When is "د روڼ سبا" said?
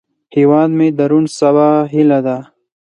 0.97-1.69